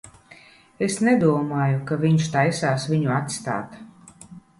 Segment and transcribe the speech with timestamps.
[0.85, 3.77] Es nedomāju, ka viņš taisās viņu atstāt.